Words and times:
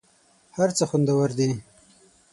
هر 0.57 0.69
څه 0.77 0.83
خوندور 0.89 1.29
دي. 1.39 1.49